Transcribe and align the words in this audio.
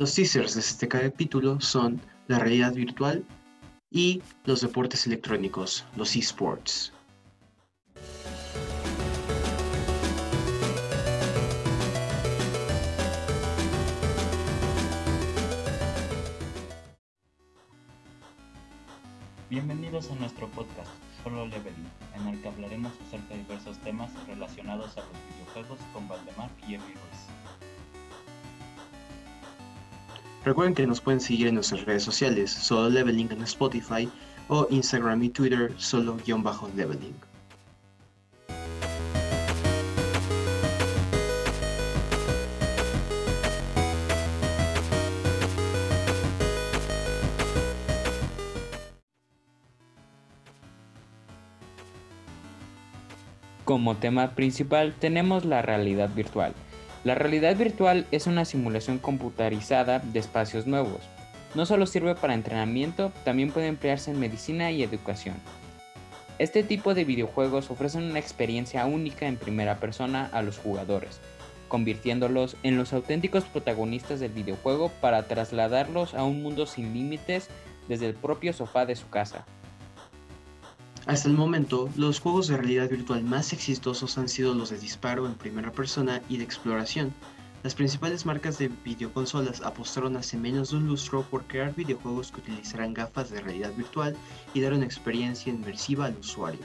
Los 0.00 0.14
teasers 0.14 0.54
de 0.54 0.60
este 0.60 0.88
capítulo 0.88 1.60
son 1.60 2.00
la 2.26 2.38
realidad 2.38 2.72
virtual 2.72 3.22
y 3.90 4.22
los 4.46 4.62
deportes 4.62 5.06
electrónicos, 5.06 5.84
los 5.94 6.16
esports. 6.16 6.94
Bienvenidos 19.50 20.10
a 20.10 20.14
nuestro 20.14 20.48
podcast 20.48 20.88
Solo 21.22 21.44
Leveling, 21.44 21.90
en 22.16 22.26
el 22.26 22.40
que 22.40 22.48
hablaremos 22.48 22.94
acerca 23.06 23.34
de 23.34 23.42
diversos 23.42 23.76
temas 23.80 24.10
relacionados 24.26 24.96
a 24.96 25.00
los 25.00 25.12
videojuegos 25.36 25.78
con 25.92 26.08
Valdemar 26.08 26.48
y 26.66 26.76
Emi 26.76 26.84
Ruiz. 26.84 27.79
Recuerden 30.42 30.74
que 30.74 30.86
nos 30.86 31.02
pueden 31.02 31.20
seguir 31.20 31.48
en 31.48 31.54
nuestras 31.54 31.84
redes 31.84 32.02
sociales, 32.02 32.50
Solo 32.50 32.88
Leveling 32.88 33.30
en 33.30 33.42
Spotify 33.42 34.08
o 34.48 34.66
Instagram 34.70 35.22
y 35.22 35.28
Twitter, 35.28 35.72
solo-leveling. 35.76 37.14
Como 53.64 53.96
tema 53.98 54.30
principal 54.34 54.94
tenemos 54.98 55.44
la 55.44 55.62
realidad 55.62 56.10
virtual. 56.12 56.54
La 57.02 57.14
realidad 57.14 57.56
virtual 57.56 58.06
es 58.10 58.26
una 58.26 58.44
simulación 58.44 58.98
computarizada 58.98 60.00
de 60.00 60.18
espacios 60.18 60.66
nuevos. 60.66 61.00
No 61.54 61.64
solo 61.64 61.86
sirve 61.86 62.14
para 62.14 62.34
entrenamiento, 62.34 63.10
también 63.24 63.52
puede 63.52 63.68
emplearse 63.68 64.10
en 64.10 64.20
medicina 64.20 64.70
y 64.70 64.82
educación. 64.82 65.36
Este 66.38 66.62
tipo 66.62 66.92
de 66.92 67.04
videojuegos 67.04 67.70
ofrecen 67.70 68.04
una 68.04 68.18
experiencia 68.18 68.84
única 68.84 69.26
en 69.26 69.36
primera 69.36 69.76
persona 69.76 70.28
a 70.32 70.42
los 70.42 70.58
jugadores, 70.58 71.20
convirtiéndolos 71.68 72.56
en 72.62 72.76
los 72.76 72.92
auténticos 72.92 73.44
protagonistas 73.44 74.20
del 74.20 74.32
videojuego 74.32 74.90
para 75.00 75.22
trasladarlos 75.22 76.12
a 76.12 76.24
un 76.24 76.42
mundo 76.42 76.66
sin 76.66 76.92
límites 76.92 77.48
desde 77.88 78.08
el 78.08 78.14
propio 78.14 78.52
sofá 78.52 78.84
de 78.84 78.96
su 78.96 79.08
casa. 79.08 79.46
Hasta 81.06 81.28
el 81.28 81.34
momento, 81.34 81.88
los 81.96 82.20
juegos 82.20 82.46
de 82.48 82.58
realidad 82.58 82.90
virtual 82.90 83.24
más 83.24 83.52
exitosos 83.52 84.18
han 84.18 84.28
sido 84.28 84.54
los 84.54 84.70
de 84.70 84.78
disparo 84.78 85.26
en 85.26 85.34
primera 85.34 85.72
persona 85.72 86.20
y 86.28 86.36
de 86.36 86.44
exploración. 86.44 87.12
Las 87.62 87.74
principales 87.74 88.26
marcas 88.26 88.58
de 88.58 88.68
videoconsolas 88.84 89.62
apostaron 89.62 90.16
hace 90.16 90.36
menos 90.36 90.70
de 90.70 90.76
un 90.76 90.86
lustro 90.86 91.22
por 91.22 91.44
crear 91.44 91.74
videojuegos 91.74 92.30
que 92.30 92.40
utilizarán 92.40 92.94
gafas 92.94 93.30
de 93.30 93.40
realidad 93.40 93.72
virtual 93.74 94.14
y 94.54 94.60
dar 94.60 94.74
una 94.74 94.84
experiencia 94.84 95.52
inmersiva 95.52 96.06
al 96.06 96.16
usuario. 96.18 96.60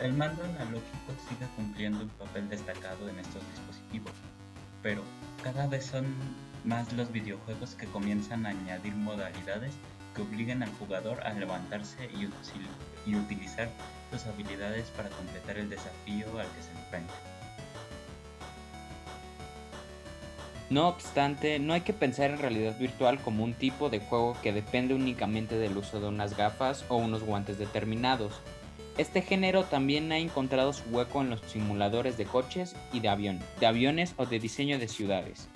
El 0.00 0.14
mando 0.14 0.42
analógico 0.42 1.12
sigue 1.28 1.46
cumpliendo 1.54 2.00
un 2.02 2.08
papel 2.10 2.48
destacado 2.48 3.08
en 3.08 3.18
estos 3.20 3.42
dispositivos, 3.52 4.12
pero 4.82 5.02
cada 5.44 5.68
vez 5.68 5.86
son 5.86 6.06
más 6.64 6.92
los 6.92 7.10
videojuegos 7.10 7.74
que 7.74 7.86
comienzan 7.86 8.46
a 8.46 8.50
añadir 8.50 8.94
modalidades 8.94 9.72
que 10.14 10.22
obliguen 10.22 10.62
al 10.62 10.70
jugador 10.74 11.20
a 11.26 11.32
levantarse 11.32 12.08
y, 12.14 12.26
utilizar 13.16 13.68
sus 14.10 14.26
habilidades 14.26 14.86
para 14.96 15.08
completar 15.08 15.58
el 15.58 15.70
desafío 15.70 16.26
al 16.38 16.46
que 16.46 16.62
se 16.62 16.70
enfrenta. 16.70 17.14
No 20.70 20.88
obstante, 20.88 21.58
no 21.58 21.74
hay 21.74 21.82
que 21.82 21.92
pensar 21.92 22.30
en 22.30 22.38
realidad 22.38 22.78
virtual 22.78 23.20
como 23.20 23.44
un 23.44 23.54
tipo 23.54 23.90
de 23.90 24.00
juego 24.00 24.36
que 24.42 24.52
depende 24.52 24.94
únicamente 24.94 25.58
del 25.58 25.76
uso 25.76 26.00
de 26.00 26.08
unas 26.08 26.36
gafas 26.36 26.84
o 26.88 26.96
unos 26.96 27.22
guantes 27.22 27.58
determinados. 27.58 28.40
Este 28.96 29.22
género 29.22 29.64
también 29.64 30.12
ha 30.12 30.18
encontrado 30.18 30.72
su 30.72 30.88
hueco 30.90 31.22
en 31.22 31.30
los 31.30 31.40
simuladores 31.42 32.16
de 32.16 32.24
coches 32.24 32.76
y 32.92 33.00
de, 33.00 33.08
avión, 33.08 33.40
de 33.58 33.66
aviones 33.66 34.14
o 34.16 34.26
de 34.26 34.38
diseño 34.38 34.78
de 34.78 34.88
ciudades 34.88 35.48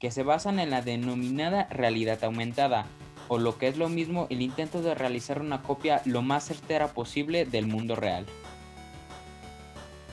que 0.00 0.10
se 0.10 0.22
basan 0.22 0.60
en 0.60 0.70
la 0.70 0.82
denominada 0.82 1.64
realidad 1.70 2.22
aumentada, 2.24 2.86
o 3.28 3.38
lo 3.38 3.58
que 3.58 3.68
es 3.68 3.76
lo 3.76 3.88
mismo 3.88 4.26
el 4.30 4.42
intento 4.42 4.80
de 4.82 4.94
realizar 4.94 5.40
una 5.40 5.62
copia 5.62 6.02
lo 6.04 6.22
más 6.22 6.46
certera 6.46 6.88
posible 6.88 7.44
del 7.44 7.66
mundo 7.66 7.96
real. 7.96 8.26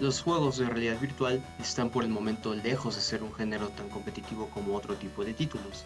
Los 0.00 0.20
juegos 0.20 0.58
de 0.58 0.66
realidad 0.66 0.98
virtual 1.00 1.40
están 1.60 1.88
por 1.90 2.02
el 2.02 2.10
momento 2.10 2.52
lejos 2.54 2.96
de 2.96 3.00
ser 3.00 3.22
un 3.22 3.32
género 3.32 3.68
tan 3.68 3.88
competitivo 3.88 4.50
como 4.52 4.74
otro 4.74 4.96
tipo 4.96 5.24
de 5.24 5.34
títulos, 5.34 5.84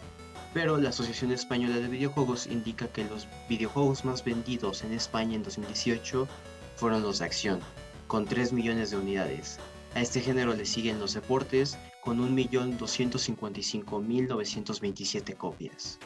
pero 0.54 0.78
la 0.78 0.88
Asociación 0.88 1.30
Española 1.30 1.76
de 1.76 1.88
Videojuegos 1.88 2.46
indica 2.46 2.88
que 2.88 3.04
los 3.04 3.28
videojuegos 3.50 4.06
más 4.06 4.24
vendidos 4.24 4.82
en 4.82 4.94
España 4.94 5.36
en 5.36 5.42
2018 5.42 6.26
fueron 6.76 7.02
los 7.02 7.18
de 7.18 7.26
acción, 7.26 7.60
con 8.06 8.24
3 8.24 8.54
millones 8.54 8.90
de 8.90 8.96
unidades. 8.96 9.58
A 9.94 10.00
este 10.00 10.20
género 10.20 10.54
le 10.54 10.64
siguen 10.64 11.00
los 11.00 11.14
deportes, 11.14 11.76
con 12.02 12.20
1.255.927 12.36 15.36
copias. 15.36 15.98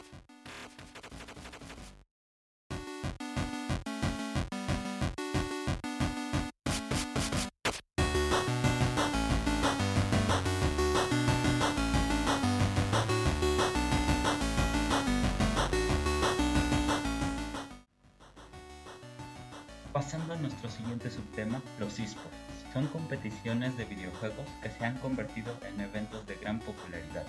Pasando 19.93 20.33
a 20.33 20.37
nuestro 20.37 20.71
siguiente 20.71 21.11
subtema, 21.11 21.61
los 21.79 21.99
esports. 21.99 22.52
Son 22.73 22.87
competiciones 22.87 23.77
de 23.77 23.85
videojuegos 23.85 24.47
que 24.63 24.69
se 24.71 24.83
han 24.83 24.97
convertido 24.97 25.55
en 25.67 25.79
eventos 25.79 26.25
de 26.25 26.35
gran 26.35 26.59
popularidad. 26.59 27.23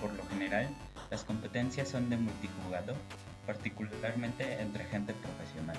Por 0.00 0.14
lo 0.14 0.24
general, 0.28 0.68
las 1.10 1.24
competencias 1.24 1.88
son 1.88 2.08
de 2.08 2.16
multijugador, 2.16 2.94
particularmente 3.44 4.60
entre 4.62 4.84
gente 4.84 5.12
profesional. 5.14 5.76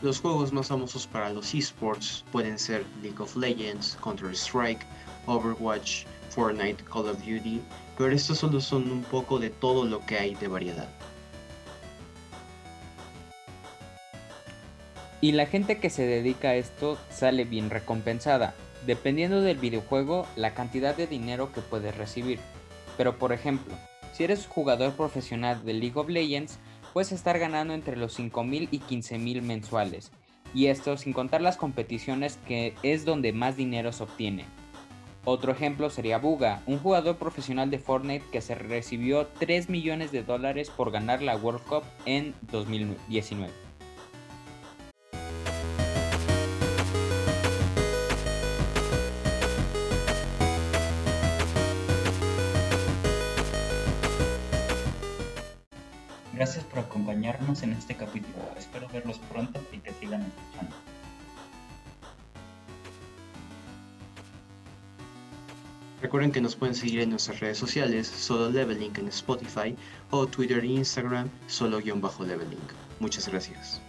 Los 0.00 0.20
juegos 0.20 0.52
más 0.52 0.68
famosos 0.68 1.08
para 1.08 1.30
los 1.30 1.52
esports 1.54 2.24
pueden 2.30 2.56
ser 2.56 2.86
League 3.02 3.20
of 3.20 3.34
Legends, 3.34 3.98
Counter-Strike, 4.00 4.86
Overwatch, 5.26 6.04
Fortnite, 6.30 6.84
Call 6.84 7.08
of 7.08 7.18
Duty, 7.18 7.60
pero 7.96 8.12
estos 8.12 8.38
solo 8.38 8.60
son 8.60 8.92
un 8.92 9.02
poco 9.02 9.40
de 9.40 9.50
todo 9.50 9.84
lo 9.84 9.98
que 10.06 10.16
hay 10.16 10.36
de 10.36 10.46
variedad. 10.46 10.88
Y 15.20 15.32
la 15.32 15.46
gente 15.46 15.78
que 15.78 15.90
se 15.90 16.06
dedica 16.06 16.50
a 16.50 16.54
esto 16.54 16.96
sale 17.10 17.44
bien 17.44 17.70
recompensada, 17.70 18.54
dependiendo 18.86 19.40
del 19.40 19.58
videojuego 19.58 20.26
la 20.36 20.54
cantidad 20.54 20.96
de 20.96 21.08
dinero 21.08 21.52
que 21.52 21.60
puedes 21.60 21.96
recibir. 21.96 22.38
Pero 22.96 23.18
por 23.18 23.32
ejemplo, 23.32 23.74
si 24.12 24.24
eres 24.24 24.46
jugador 24.46 24.92
profesional 24.92 25.64
de 25.64 25.74
League 25.74 25.98
of 25.98 26.08
Legends, 26.08 26.58
puedes 26.92 27.12
estar 27.12 27.38
ganando 27.38 27.74
entre 27.74 27.96
los 27.96 28.18
5.000 28.18 28.68
y 28.70 28.78
15.000 28.80 29.42
mensuales. 29.42 30.12
Y 30.54 30.66
esto 30.66 30.96
sin 30.96 31.12
contar 31.12 31.40
las 31.40 31.56
competiciones 31.56 32.38
que 32.46 32.74
es 32.82 33.04
donde 33.04 33.32
más 33.32 33.56
dinero 33.56 33.92
se 33.92 34.04
obtiene. 34.04 34.44
Otro 35.24 35.52
ejemplo 35.52 35.90
sería 35.90 36.18
Buga, 36.18 36.62
un 36.66 36.78
jugador 36.78 37.16
profesional 37.16 37.70
de 37.70 37.78
Fortnite 37.78 38.24
que 38.32 38.40
se 38.40 38.54
recibió 38.54 39.26
3 39.38 39.68
millones 39.68 40.10
de 40.10 40.22
dólares 40.22 40.70
por 40.70 40.90
ganar 40.90 41.22
la 41.22 41.36
World 41.36 41.62
Cup 41.64 41.82
en 42.06 42.34
2019. 42.50 43.67
Gracias 56.38 56.62
por 56.66 56.78
acompañarnos 56.78 57.64
en 57.64 57.72
este 57.72 57.96
capítulo. 57.96 58.36
Espero 58.56 58.86
verlos 58.92 59.18
pronto 59.28 59.60
y 59.72 59.78
que 59.78 59.92
sigan 59.94 60.22
escuchando. 60.22 60.76
Recuerden 66.00 66.30
que 66.30 66.40
nos 66.40 66.54
pueden 66.54 66.76
seguir 66.76 67.00
en 67.00 67.10
nuestras 67.10 67.40
redes 67.40 67.58
sociales, 67.58 68.06
solo 68.06 68.50
leveling 68.50 68.92
en 68.98 69.08
Spotify 69.08 69.74
o 70.12 70.28
Twitter 70.28 70.62
e 70.62 70.68
Instagram, 70.68 71.28
solo-leveling. 71.48 72.60
Muchas 73.00 73.26
gracias. 73.26 73.82